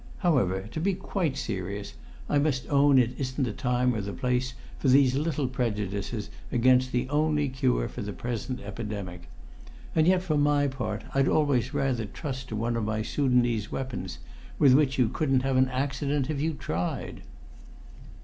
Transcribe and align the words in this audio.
However, 0.17 0.61
to 0.71 0.79
be 0.79 0.95
quite 0.95 1.37
serious, 1.37 1.93
I 2.27 2.39
must 2.39 2.67
own 2.71 2.97
it 2.97 3.13
isn't 3.19 3.43
the 3.43 3.53
time 3.53 3.93
or 3.93 4.01
place 4.11 4.55
for 4.79 4.87
these 4.87 5.13
little 5.15 5.47
prejudices 5.47 6.31
against 6.51 6.91
the 6.91 7.07
only 7.09 7.49
cure 7.49 7.87
for 7.87 8.01
the 8.01 8.11
present 8.11 8.61
epidemic. 8.61 9.29
And 9.95 10.07
yet 10.07 10.23
for 10.23 10.39
my 10.39 10.67
part 10.67 11.03
I'd 11.13 11.27
always 11.27 11.71
rather 11.75 12.05
trust 12.05 12.47
to 12.49 12.55
one 12.55 12.75
of 12.75 12.83
my 12.83 13.03
Soudanese 13.03 13.71
weapons, 13.71 14.17
with 14.57 14.73
which 14.73 14.97
you 14.97 15.07
couldn't 15.07 15.41
have 15.43 15.55
an 15.55 15.69
accident 15.69 16.31
if 16.31 16.41
you 16.41 16.55
tried." 16.55 17.21